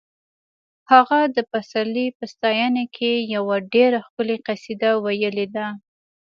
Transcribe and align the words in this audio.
هغه 0.91 1.19
د 1.35 1.37
پسرلي 1.51 2.07
په 2.17 2.25
ستاینه 2.33 2.83
کې 2.95 3.11
یوه 3.35 3.55
ډېره 3.73 3.97
ښکلې 4.05 4.37
قصیده 4.47 4.91
ویلې 5.03 5.47
ده 5.55 5.67